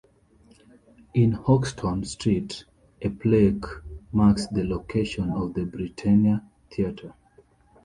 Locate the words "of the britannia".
5.29-6.41